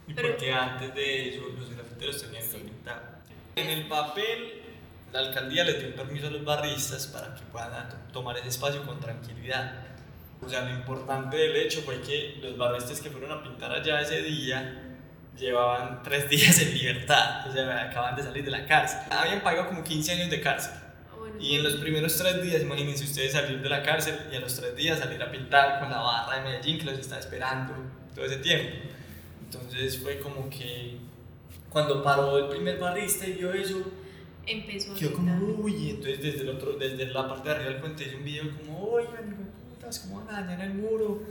Y 0.08 0.14
porque 0.14 0.52
antes 0.52 0.94
de 0.94 1.28
eso 1.28 1.42
los 1.58 1.70
grafiteros 1.70 2.22
tenían 2.22 2.50
que 2.50 2.58
pintar. 2.58 3.20
En 3.54 3.68
el 3.68 3.86
papel, 3.86 4.62
la 5.12 5.20
alcaldía 5.20 5.64
les 5.64 5.78
dio 5.78 5.88
un 5.88 5.94
permiso 5.94 6.28
a 6.28 6.30
los 6.30 6.44
barristas 6.44 7.06
para 7.08 7.34
que 7.34 7.42
puedan 7.52 8.12
tomar 8.12 8.38
ese 8.38 8.48
espacio 8.48 8.84
con 8.86 8.98
tranquilidad. 8.98 9.86
O 10.42 10.48
sea, 10.48 10.62
lo 10.62 10.70
importante 10.70 11.36
del 11.36 11.54
hecho 11.56 11.82
fue 11.82 12.00
que 12.00 12.38
los 12.40 12.56
barristas 12.56 13.00
que 13.02 13.10
fueron 13.10 13.30
a 13.30 13.42
pintar 13.42 13.72
allá 13.72 14.00
ese 14.00 14.22
día 14.22 14.89
llevaban 15.38 16.02
tres 16.02 16.28
días 16.28 16.60
en 16.60 16.74
libertad, 16.74 17.48
o 17.48 17.52
sea, 17.52 17.88
acaban 17.88 18.16
de 18.16 18.22
salir 18.22 18.44
de 18.44 18.50
la 18.50 18.66
cárcel. 18.66 19.00
Habían 19.10 19.42
pagado 19.42 19.68
como 19.68 19.82
15 19.82 20.12
años 20.12 20.30
de 20.30 20.40
cárcel. 20.40 20.72
Ah, 20.74 21.26
y 21.38 21.56
en 21.56 21.62
los 21.62 21.76
primeros 21.76 22.16
tres 22.16 22.42
días, 22.42 22.62
imagínense 22.62 23.04
ustedes 23.04 23.32
salir 23.32 23.60
de 23.60 23.68
la 23.68 23.82
cárcel 23.82 24.18
y 24.30 24.36
a 24.36 24.40
los 24.40 24.54
tres 24.54 24.76
días 24.76 24.98
salir 24.98 25.22
a 25.22 25.30
pintar 25.30 25.80
con 25.80 25.90
la 25.90 25.98
barra 25.98 26.36
de 26.36 26.42
Medellín 26.42 26.78
que 26.78 26.84
los 26.84 26.98
está 26.98 27.18
esperando 27.18 27.74
todo 28.14 28.24
ese 28.24 28.38
tiempo. 28.38 28.76
Entonces 29.44 29.98
fue 29.98 30.18
como 30.18 30.48
que 30.48 30.98
cuando 31.70 32.02
paró 32.02 32.38
el 32.38 32.48
primer 32.48 32.78
barrista 32.78 33.26
y 33.26 33.32
vio 33.32 33.52
eso, 33.52 33.82
empezó 34.46 34.94
quedó 34.94 35.12
como, 35.14 35.34
uy, 35.62 35.90
entonces 35.90 36.22
desde, 36.22 36.42
el 36.42 36.50
otro, 36.50 36.72
desde 36.72 37.06
la 37.06 37.28
parte 37.28 37.48
de 37.48 37.54
arriba 37.54 37.70
del 37.70 37.80
puente 37.80 38.04
hizo 38.04 38.16
un 38.16 38.24
video 38.24 38.44
como, 38.56 38.84
oigan, 38.90 39.50
putas, 39.70 40.00
¿cómo 40.00 40.24
van 40.24 40.34
a 40.34 40.42
dañar 40.42 40.66
el 40.66 40.74
muro? 40.74 41.22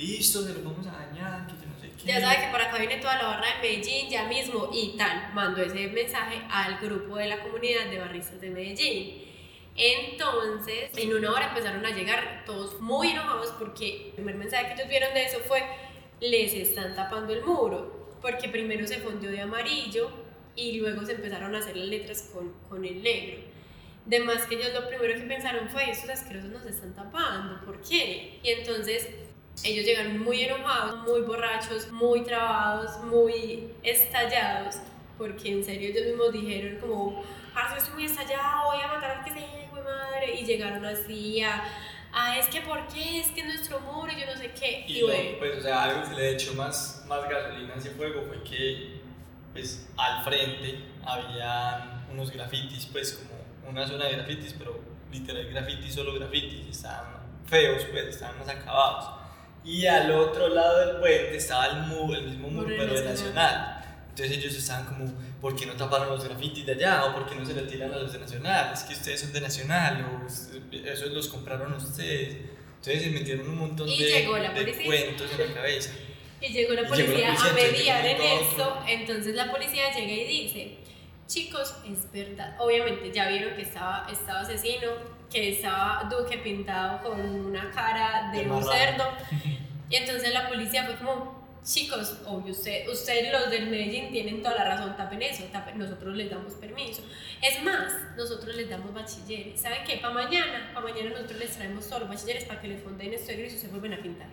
Listo, 0.00 0.40
se 0.42 0.54
lo 0.54 0.62
vamos 0.62 0.86
a 0.86 0.92
dañar, 0.92 1.46
que 1.46 2.06
ya 2.06 2.22
sabe 2.22 2.46
que 2.46 2.50
por 2.50 2.62
acá 2.62 2.78
viene 2.78 2.96
toda 2.96 3.16
la 3.16 3.24
barra 3.24 3.46
de 3.56 3.68
Medellín 3.68 4.08
ya 4.08 4.24
mismo 4.24 4.70
y 4.72 4.96
tal. 4.96 5.34
Mando 5.34 5.60
ese 5.60 5.88
mensaje 5.88 6.40
al 6.50 6.78
grupo 6.78 7.16
de 7.16 7.26
la 7.26 7.42
comunidad 7.42 7.90
de 7.90 7.98
barristas 7.98 8.40
de 8.40 8.48
Medellín. 8.48 9.24
Entonces, 9.76 10.90
en 10.96 11.14
una 11.14 11.30
hora 11.30 11.48
empezaron 11.48 11.84
a 11.84 11.90
llegar 11.90 12.44
todos 12.46 12.80
muy 12.80 13.10
enojados 13.10 13.52
porque 13.58 14.06
el 14.06 14.12
primer 14.12 14.36
mensaje 14.36 14.68
que 14.68 14.72
ellos 14.72 14.88
vieron 14.88 15.12
de 15.12 15.26
eso 15.26 15.38
fue, 15.40 15.62
les 16.20 16.54
están 16.54 16.94
tapando 16.94 17.34
el 17.34 17.44
muro, 17.44 18.16
porque 18.22 18.48
primero 18.48 18.86
se 18.86 19.00
fondió 19.00 19.30
de 19.30 19.42
amarillo 19.42 20.10
y 20.56 20.80
luego 20.80 21.04
se 21.04 21.12
empezaron 21.12 21.54
a 21.54 21.58
hacer 21.58 21.76
las 21.76 21.88
letras 21.88 22.30
con, 22.32 22.54
con 22.70 22.86
el 22.86 23.02
negro. 23.02 23.42
De 24.06 24.20
más 24.20 24.46
que 24.46 24.54
ellos 24.54 24.72
lo 24.72 24.88
primero 24.88 25.12
que 25.14 25.26
pensaron 25.26 25.68
fue, 25.68 25.90
estos 25.90 26.08
asquerosos 26.08 26.50
nos 26.50 26.64
están 26.64 26.94
tapando, 26.94 27.62
¿por 27.66 27.82
qué? 27.82 28.40
Y 28.42 28.48
entonces 28.48 29.06
ellos 29.64 29.84
llegaron 29.84 30.18
muy 30.18 30.42
enojados, 30.42 31.06
muy 31.06 31.20
borrachos, 31.22 31.90
muy 31.90 32.22
trabados, 32.22 33.02
muy 33.04 33.68
estallados, 33.82 34.76
porque 35.18 35.52
en 35.52 35.64
serio 35.64 35.90
ellos 35.90 36.06
mismos 36.06 36.32
dijeron 36.32 36.78
como, 36.80 37.22
parce, 37.52 37.78
estoy 37.78 37.94
muy 37.94 38.04
estallado, 38.04 38.72
voy 38.72 38.82
a 38.82 38.88
matar 38.88 39.18
al 39.18 39.24
que 39.24 39.32
sea, 39.32 39.68
güey 39.70 39.84
madre, 39.84 40.40
y 40.40 40.44
llegaron 40.44 40.84
así 40.84 41.42
a, 41.42 41.62
ah, 42.12 42.38
es 42.38 42.46
que 42.48 42.60
¿por 42.62 42.86
qué? 42.88 43.20
Es 43.20 43.30
que 43.30 43.44
nuestro 43.44 43.80
muro, 43.80 44.10
yo 44.12 44.26
no 44.26 44.36
sé 44.40 44.50
qué. 44.52 44.84
Y, 44.86 45.02
bueno, 45.02 45.38
pues, 45.38 45.58
o 45.58 45.62
sea, 45.62 45.84
algo 45.84 46.08
que 46.08 46.16
le 46.16 46.30
echó 46.32 46.54
más, 46.54 47.04
más 47.06 47.28
gasolina 47.28 47.74
a 47.74 47.76
ese 47.76 47.90
fuego 47.90 48.24
fue 48.26 48.42
que, 48.42 49.00
pues, 49.52 49.88
al 49.96 50.24
frente 50.24 50.80
había 51.04 52.04
unos 52.10 52.30
grafitis, 52.30 52.86
pues, 52.86 53.12
como 53.12 53.70
una 53.70 53.86
zona 53.86 54.06
de 54.06 54.12
grafitis, 54.12 54.54
pero 54.58 54.80
literal 55.12 55.46
grafitis, 55.48 55.94
solo 55.94 56.14
grafitis, 56.14 56.68
estaban 56.68 57.20
feos, 57.46 57.84
pues, 57.90 58.04
estaban 58.06 58.38
más 58.38 58.48
acabados. 58.48 59.19
Y 59.64 59.86
al 59.86 60.10
otro 60.12 60.48
lado 60.48 60.86
del 60.86 60.96
puente 60.96 61.36
estaba 61.36 61.66
el, 61.66 61.82
muro, 61.82 62.18
el 62.18 62.28
mismo 62.28 62.48
muro, 62.48 62.66
pero 62.68 62.94
de 62.94 63.04
Nacional. 63.04 63.84
Entonces 64.10 64.38
ellos 64.38 64.54
estaban 64.54 64.86
como, 64.86 65.12
¿por 65.40 65.54
qué 65.54 65.66
no 65.66 65.74
taparon 65.74 66.08
los 66.08 66.24
grafitis 66.24 66.66
de 66.66 66.72
allá? 66.72 67.04
¿O 67.04 67.14
por 67.14 67.28
qué 67.28 67.34
no 67.34 67.44
se 67.44 67.54
le 67.54 67.62
tiran 67.62 67.92
a 67.92 67.98
los 67.98 68.12
de 68.12 68.18
Nacional? 68.18 68.72
Es 68.72 68.82
que 68.82 68.94
ustedes 68.94 69.20
son 69.20 69.32
de 69.32 69.40
Nacional, 69.40 70.06
o 70.06 70.76
esos 70.76 71.10
los 71.12 71.28
compraron 71.28 71.72
ustedes. 71.74 72.36
Entonces 72.76 73.02
se 73.02 73.10
metieron 73.10 73.48
un 73.48 73.58
montón 73.58 73.86
de, 73.86 73.96
de, 73.96 74.84
cuentos 74.86 75.30
en 75.32 75.48
la 75.48 75.54
cabeza. 75.54 75.90
Y 76.42 76.54
llegó 76.54 76.72
la 76.72 76.88
policía, 76.88 77.34
a 77.34 77.52
mediar 77.52 78.06
en 78.06 78.16
eso. 78.18 78.82
Entonces 78.88 79.34
la 79.34 79.52
policía 79.52 79.92
llega 79.92 80.10
y 80.10 80.44
dice, 80.44 80.78
chicos, 81.26 81.74
es 81.86 82.10
verdad. 82.10 82.56
Obviamente 82.58 83.12
ya 83.12 83.28
vieron 83.28 83.54
que 83.56 83.62
estaba, 83.62 84.08
estaba 84.10 84.40
asesino, 84.40 84.88
que 85.30 85.50
estaba 85.50 86.08
Duque 86.10 86.38
pintado 86.38 87.02
con 87.02 87.20
una 87.20 87.70
cara 87.70 88.30
de, 88.32 88.50
un 88.50 88.62
cerdo. 88.62 89.04
Y 89.90 89.96
entonces 89.96 90.32
la 90.32 90.48
policía 90.48 90.84
fue 90.84 90.94
como, 90.94 91.44
chicos, 91.64 92.18
obvio, 92.24 92.52
usted, 92.52 92.88
ustedes 92.88 93.32
los 93.32 93.50
del 93.50 93.68
Medellín 93.68 94.12
tienen 94.12 94.40
toda 94.40 94.54
la 94.54 94.64
razón, 94.64 94.96
tapen 94.96 95.20
eso, 95.20 95.42
nosotros 95.74 96.14
les 96.14 96.30
damos 96.30 96.54
permiso. 96.54 97.02
Es 97.42 97.60
más, 97.64 97.92
nosotros 98.16 98.54
les 98.54 98.70
damos 98.70 98.94
bachilleres. 98.94 99.60
¿Saben 99.60 99.82
qué? 99.84 99.96
Para 99.96 100.14
mañana, 100.14 100.70
para 100.72 100.86
mañana 100.86 101.10
nosotros 101.10 101.40
les 101.40 101.56
traemos 101.56 101.88
todos 101.88 102.02
los 102.02 102.08
bachilleres 102.10 102.44
para 102.44 102.60
que 102.60 102.68
les 102.68 102.80
fonden 102.80 103.12
esto 103.12 103.32
y 103.32 103.50
se 103.50 103.66
vuelven 103.66 103.94
a 103.94 104.00
pintar. 104.00 104.28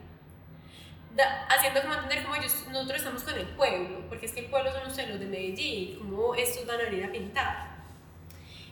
haciendo 1.49 1.81
como 1.81 1.95
entender 1.95 2.23
como 2.23 2.35
ellos, 2.35 2.55
nosotros 2.71 2.99
estamos 2.99 3.23
con 3.23 3.35
el 3.35 3.47
pueblo, 3.47 4.07
porque 4.09 4.27
es 4.27 4.33
que 4.33 4.41
el 4.41 4.45
pueblo 4.45 4.71
son 4.71 4.87
ustedes 4.87 5.09
los 5.09 5.19
de 5.19 5.25
Medellín, 5.25 5.97
como 5.97 6.35
estos 6.35 6.67
van 6.67 6.81
a 6.81 6.83
venir 6.83 7.03
a 7.03 7.11
pintar. 7.11 7.77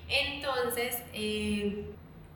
Entonces, 0.08 0.98
eh, 1.14 1.86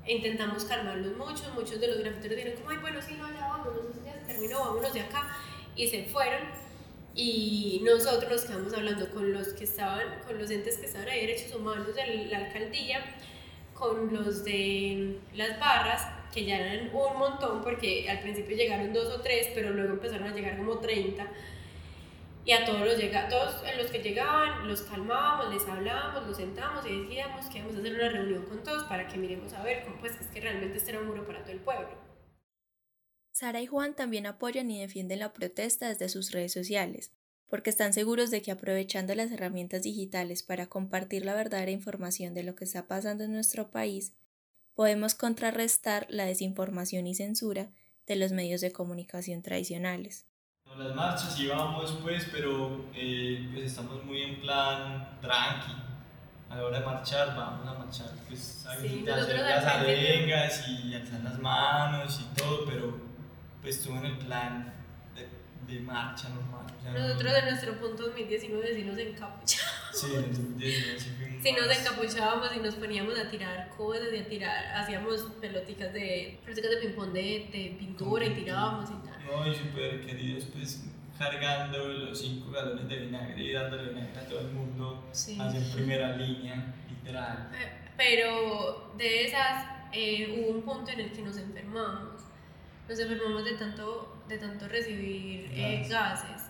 intentamos 0.10 0.66
calmarlos 0.66 1.16
mucho, 1.16 1.51
muchos 1.54 1.80
de 1.80 1.88
los 1.88 2.00
grafiteros 2.00 2.36
dijeron 2.36 2.58
como, 2.58 2.72
ay, 2.72 2.78
bueno, 2.78 3.01
sí, 3.01 3.16
no, 3.18 3.32
ya 3.32 3.48
vámonos, 3.48 3.84
ya 4.04 4.13
se 4.13 4.34
terminó, 4.34 4.60
vámonos 4.60 4.94
de 4.94 5.01
acá, 5.01 5.30
y 5.75 5.88
se 5.88 6.04
fueron, 6.06 6.42
y 7.16 7.82
nosotros 7.84 8.32
nos 8.32 8.46
quedamos 8.46 8.74
hablando 8.74 9.10
con 9.12 9.32
los 9.32 9.50
que 9.50 9.63
estaban, 9.63 10.22
con 10.25 10.38
los 10.39 10.50
entes 10.50 10.78
que 10.78 10.88
estaban 10.88 11.08
ahí, 11.10 11.22
derechos 11.22 11.56
humanos 11.56 11.96
de 11.96 12.25
la 12.25 12.38
alcaldía, 12.39 13.04
con 13.74 14.13
los 14.13 14.44
de 14.44 15.20
las 15.36 15.60
barras, 15.60 16.06
que 16.34 16.46
ya 16.46 16.58
eran 16.58 16.89
un 16.94 17.18
montón, 17.18 17.62
porque 17.63 18.10
al 18.10 18.20
principio 18.22 18.56
llegaron 18.56 18.94
dos 18.94 19.08
o 19.16 19.22
tres, 19.22 19.50
pero 19.54 19.72
luego 19.72 19.94
empezaron 19.94 20.28
a 20.28 20.34
llegar 20.34 20.58
como 20.58 20.80
30, 20.80 21.25
y 22.50 22.51
a 22.51 22.65
todos 22.65 22.79
los, 22.79 22.98
llega, 22.98 23.27
todos 23.27 23.62
los 23.77 23.91
que 23.91 24.00
llegaban 24.00 24.68
los 24.68 24.82
calmábamos, 24.82 25.53
les 25.53 25.68
hablábamos, 25.68 26.25
los 26.25 26.36
sentábamos 26.36 26.84
y 26.89 27.01
decíamos 27.03 27.46
que 27.46 27.60
íbamos 27.60 27.75
a 27.75 27.79
hacer 27.79 27.94
una 27.94 28.10
reunión 28.10 28.44
con 28.48 28.63
todos 28.63 28.86
para 28.86 29.08
que 29.08 29.20
miremos 29.20 29.53
a 29.53 29.62
ver 29.62 29.84
cómo 29.84 30.00
pues 30.00 30.20
es 30.20 30.25
que 30.29 30.41
realmente 30.41 30.79
este 30.79 30.89
era 30.89 31.00
un 31.00 31.10
muro 31.10 31.27
para 31.27 31.44
todo 31.44 31.51
el 31.51 31.60
pueblo. 31.60 31.89
Sara 33.29 33.62
y 33.62 33.68
Juan 33.68 33.96
también 33.96 34.25
apoyan 34.25 34.72
y 34.72 34.82
defienden 34.82 35.20
la 35.20 35.32
protesta 35.32 35.89
desde 35.89 36.10
sus 36.10 36.32
redes 36.32 36.51
sociales, 36.51 37.12
porque 37.46 37.70
están 37.70 37.94
seguros 37.94 38.32
de 38.32 38.41
que 38.41 38.50
aprovechando 38.50 39.13
las 39.13 39.32
herramientas 39.32 39.84
digitales 39.84 40.41
para 40.41 40.65
compartir 40.65 41.25
la 41.25 41.36
verdadera 41.36 41.70
información 41.70 42.34
de 42.34 42.41
lo 42.41 42.56
que 42.56 42.65
está 42.65 42.88
pasando 42.88 43.25
en 43.25 43.32
nuestro 43.32 43.70
país, 43.70 44.15
podemos 44.74 45.13
contrarrestar 45.13 46.08
la 46.10 46.25
desinformación 46.25 47.06
y 47.06 47.13
censura 47.13 47.72
de 48.08 48.15
los 48.15 48.32
medios 48.32 48.60
de 48.62 48.72
comunicación 48.72 49.44
tradicionales. 49.44 50.29
Las 50.78 50.96
marchas 50.96 51.38
íbamos 51.40 52.00
pues, 52.02 52.28
pero 52.32 52.86
eh, 52.94 53.50
pues 53.54 53.66
estamos 53.66 54.04
muy 54.06 54.22
en 54.22 54.40
plan 54.40 55.20
tranqui. 55.22 55.74
A 56.50 56.56
la 56.56 56.64
hora 56.64 56.80
de 56.80 56.86
marchar, 56.86 57.36
vamos 57.36 57.68
a 57.68 57.74
marchar, 57.74 58.08
pues 58.28 58.66
a 58.66 58.76
sí, 58.76 59.06
hacer 59.08 59.40
las 59.40 59.66
arengas 59.66 60.68
y 60.68 60.96
alzar 60.96 61.22
las 61.22 61.38
manos 61.38 62.20
y 62.22 62.36
todo, 62.36 62.66
pero 62.66 62.98
pues 63.62 63.78
estuvo 63.78 63.98
en 63.98 64.06
el 64.06 64.18
plan 64.18 64.74
de, 65.14 65.28
de 65.72 65.80
marcha 65.82 66.30
normal. 66.30 66.66
Nosotros 66.92 67.34
de 67.34 67.42
nuestro 67.44 67.80
punto 67.80 68.04
2019 68.08 68.74
sí 68.74 68.84
nos 68.84 68.98
encapuchábamos. 68.98 69.79
Sí, 69.93 70.08
en 70.15 70.34
2019 70.34 71.00
sí 71.00 71.10
fuimos. 71.17 71.43
Sí 71.43 71.51
nos 71.53 71.77
encapuchábamos 71.77 72.55
y 72.55 72.60
nos 72.60 72.75
poníamos 72.75 73.17
a 73.17 73.29
tirar 73.29 73.69
cosas 73.75 74.08
y 74.13 74.17
a 74.17 74.27
tirar, 74.27 74.75
hacíamos 74.75 75.22
peloticas 75.41 75.93
de, 75.93 76.39
de 76.46 76.77
ping-pong 76.81 77.12
de, 77.12 77.50
de 77.51 77.75
pintura 77.79 78.25
y 78.25 78.31
tirábamos 78.31 78.89
y 78.89 79.08
tal. 79.08 79.25
No, 79.25 79.48
y 79.48 79.55
súper 79.55 80.05
queridos, 80.05 80.46
pues 80.53 80.84
cargando 81.17 81.88
los 81.89 82.19
cinco 82.19 82.51
galones 82.51 82.88
de 82.88 82.96
vinagre 82.96 83.43
y 83.43 83.51
dándole 83.51 83.89
vinagre 83.89 84.19
a 84.19 84.25
todo 84.25 84.39
el 84.39 84.51
mundo 84.51 85.03
sí. 85.12 85.38
hacia 85.39 85.74
primera 85.74 86.15
línea, 86.15 86.74
literal. 86.89 87.51
Eh, 87.53 87.91
pero 87.98 88.93
de 88.98 89.25
esas 89.25 89.65
eh, 89.91 90.38
hubo 90.39 90.58
un 90.58 90.62
punto 90.63 90.91
en 90.91 91.01
el 91.01 91.12
que 91.12 91.22
nos 91.22 91.38
enfermamos. 91.38 92.22
Nos 92.88 93.00
enfermamos 93.00 93.43
de 93.43 93.53
tanto, 93.53 94.17
de 94.27 94.38
tanto 94.38 94.67
recibir 94.67 95.51
eh, 95.53 95.86
gases. 95.89 96.43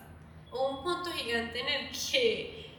Hubo 0.52 0.78
un 0.78 0.84
punto 0.84 1.10
gigante 1.10 1.60
en 1.60 1.68
el 1.68 1.90
que 1.90 2.69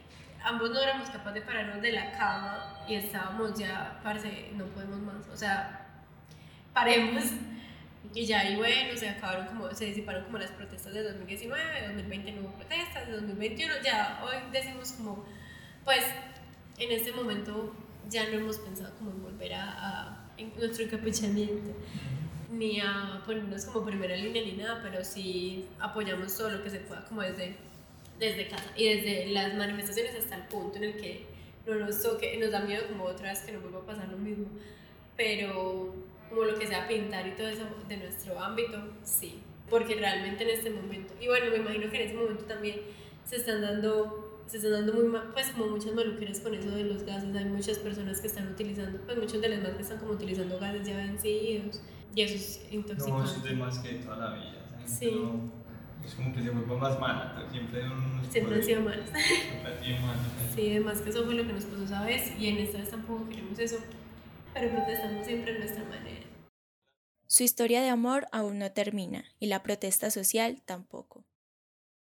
ambos 0.44 0.70
no 0.70 0.80
éramos 0.80 1.10
capaces 1.10 1.34
de 1.34 1.42
pararnos 1.42 1.82
de 1.82 1.92
la 1.92 2.12
cama 2.12 2.84
y 2.88 2.94
estábamos 2.94 3.58
ya, 3.58 4.00
parce, 4.02 4.50
no 4.54 4.66
podemos 4.66 5.00
más. 5.00 5.28
O 5.32 5.36
sea, 5.36 5.86
paremos 6.72 7.24
y 8.14 8.26
ya 8.26 8.40
ahí 8.40 8.56
bueno, 8.56 8.96
se 8.96 9.08
acabaron 9.08 9.46
como, 9.46 9.72
se 9.74 9.86
disiparon 9.86 10.24
como 10.24 10.38
las 10.38 10.50
protestas 10.50 10.92
de 10.92 11.02
2019, 11.02 11.86
2020 11.88 12.32
no 12.32 12.40
hubo 12.42 12.52
protestas, 12.52 13.06
de 13.06 13.12
2021 13.12 13.74
ya 13.82 14.20
hoy 14.24 14.36
decimos 14.50 14.92
como, 14.92 15.24
pues 15.84 16.04
en 16.78 16.90
este 16.90 17.12
momento 17.12 17.74
ya 18.08 18.24
no 18.28 18.38
hemos 18.38 18.58
pensado 18.58 18.94
como 18.96 19.12
en 19.12 19.22
volver 19.22 19.54
a, 19.54 19.70
a 19.70 20.30
en 20.36 20.52
nuestro 20.56 20.84
encapuchamiento 20.84 21.74
ni 22.50 22.80
a 22.80 23.22
ponernos 23.24 23.64
como 23.64 23.86
primera 23.86 24.14
línea 24.14 24.42
ni 24.44 24.52
nada, 24.52 24.80
pero 24.82 25.02
sí 25.04 25.68
apoyamos 25.80 26.36
todo 26.36 26.50
lo 26.50 26.62
que 26.62 26.70
se 26.70 26.80
pueda 26.80 27.04
como 27.06 27.22
desde, 27.22 27.56
desde 28.22 28.48
casa 28.48 28.72
y 28.76 28.88
desde 28.88 29.26
las 29.32 29.54
manifestaciones 29.54 30.14
hasta 30.14 30.36
el 30.36 30.42
punto 30.44 30.78
en 30.78 30.84
el 30.84 30.96
que 30.96 31.26
no 31.66 31.74
nos 31.74 32.02
toque, 32.02 32.36
nos 32.38 32.50
da 32.50 32.60
miedo 32.60 32.86
como 32.88 33.04
otra 33.04 33.30
vez 33.30 33.40
que 33.40 33.52
no 33.52 33.60
vuelva 33.60 33.80
a 33.80 33.86
pasar 33.86 34.08
lo 34.08 34.18
mismo, 34.18 34.46
pero 35.16 35.94
como 36.28 36.44
lo 36.44 36.58
que 36.58 36.66
sea 36.66 36.88
pintar 36.88 37.26
y 37.26 37.32
todo 37.32 37.48
eso 37.48 37.64
de 37.88 37.96
nuestro 37.98 38.38
ámbito, 38.40 38.78
sí, 39.02 39.42
porque 39.68 39.94
realmente 39.94 40.44
en 40.44 40.50
este 40.50 40.70
momento, 40.70 41.14
y 41.20 41.26
bueno, 41.26 41.50
me 41.50 41.56
imagino 41.58 41.90
que 41.90 41.96
en 41.96 42.08
este 42.08 42.16
momento 42.16 42.44
también 42.44 42.80
se 43.24 43.36
están 43.36 43.60
dando, 43.60 44.42
se 44.46 44.56
están 44.56 44.72
dando 44.72 44.94
muy, 44.94 45.20
pues 45.32 45.50
como 45.50 45.66
muchas 45.68 45.92
maluqueras 45.92 46.40
con 46.40 46.54
eso 46.54 46.70
de 46.70 46.84
los 46.84 47.04
gases, 47.04 47.34
hay 47.36 47.44
muchas 47.44 47.78
personas 47.78 48.20
que 48.20 48.26
están 48.26 48.48
utilizando, 48.50 48.98
pues 49.04 49.18
muchos 49.18 49.40
de 49.40 49.48
los 49.48 49.62
más 49.62 49.72
que 49.74 49.82
están 49.82 49.98
como 49.98 50.12
utilizando 50.12 50.58
gases 50.58 50.86
ya 50.86 50.96
vencidos, 50.96 51.80
y 52.14 52.22
eso 52.22 52.34
es 52.34 52.66
intoxicante. 52.70 53.10
No, 53.10 53.24
eso 53.24 53.36
es 53.36 53.44
de 53.44 53.54
más 53.54 53.78
que 53.78 53.94
toda 53.94 54.16
la 54.16 54.34
vida, 54.34 54.66
sí. 54.86 55.10
Es 56.04 56.14
como 56.14 56.34
que 56.34 56.42
se 56.42 56.50
vuelva 56.50 56.76
más 56.76 57.00
mala, 57.00 57.32
pero 57.34 57.50
siempre, 57.50 57.82
siempre 58.30 58.56
han 58.56 58.64
sido 58.64 58.80
malas. 58.82 59.10
sí, 60.54 60.70
además 60.70 61.00
que 61.00 61.10
eso 61.10 61.24
fue 61.24 61.34
lo 61.34 61.46
que 61.46 61.52
nos 61.52 61.64
pasó 61.64 61.84
esa 61.84 62.04
vez, 62.04 62.32
y 62.38 62.48
en 62.48 62.58
esta 62.58 62.78
vez 62.78 62.90
tampoco 62.90 63.28
queremos 63.28 63.58
eso 63.58 63.78
pero 64.54 64.70
protestamos 64.70 65.26
siempre 65.26 65.54
a 65.54 65.58
nuestra 65.58 65.84
manera. 65.84 66.26
Su 67.26 67.42
historia 67.42 67.80
de 67.80 67.88
amor 67.88 68.26
aún 68.32 68.58
no 68.58 68.72
termina 68.72 69.24
y 69.38 69.46
la 69.46 69.62
protesta 69.62 70.10
social 70.10 70.60
tampoco. 70.64 71.24